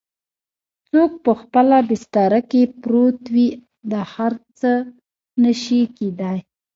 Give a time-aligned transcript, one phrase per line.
[0.87, 3.47] څوک په خپله بستره کې پروت وي
[3.91, 4.71] دا هر څه
[5.41, 6.39] نه شي کیدای؟